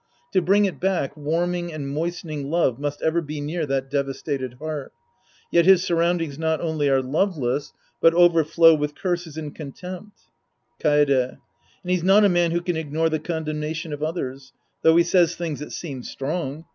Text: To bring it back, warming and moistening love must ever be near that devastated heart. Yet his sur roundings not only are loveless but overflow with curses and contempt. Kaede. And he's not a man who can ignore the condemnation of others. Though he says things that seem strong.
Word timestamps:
To 0.33 0.41
bring 0.41 0.65
it 0.65 0.79
back, 0.79 1.15
warming 1.15 1.71
and 1.71 1.87
moistening 1.87 2.49
love 2.49 2.79
must 2.79 3.03
ever 3.03 3.21
be 3.21 3.39
near 3.39 3.67
that 3.67 3.91
devastated 3.91 4.55
heart. 4.55 4.93
Yet 5.51 5.67
his 5.67 5.83
sur 5.83 5.93
roundings 5.93 6.39
not 6.39 6.59
only 6.59 6.89
are 6.89 7.03
loveless 7.03 7.71
but 8.01 8.15
overflow 8.15 8.73
with 8.73 8.95
curses 8.95 9.37
and 9.37 9.53
contempt. 9.53 10.21
Kaede. 10.79 11.37
And 11.37 11.37
he's 11.91 12.01
not 12.03 12.25
a 12.25 12.29
man 12.29 12.49
who 12.49 12.61
can 12.61 12.77
ignore 12.77 13.09
the 13.11 13.19
condemnation 13.19 13.93
of 13.93 14.01
others. 14.01 14.53
Though 14.81 14.97
he 14.97 15.03
says 15.03 15.35
things 15.35 15.59
that 15.59 15.71
seem 15.71 16.01
strong. 16.01 16.65